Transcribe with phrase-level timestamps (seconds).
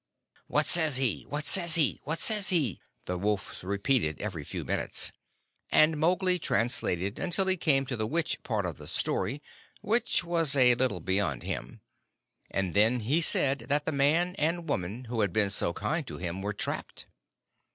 [0.47, 1.27] "What says he?
[1.29, 1.99] What says he?
[2.05, 5.11] What says he?" the wolves repeated every few minutes;
[5.69, 9.43] and Mowgli translated until he came to the witch part of the story,
[9.81, 11.81] which was a little beyond him,
[12.49, 16.17] and then he said that the man and woman who had been so kind to
[16.17, 17.05] him were trapped.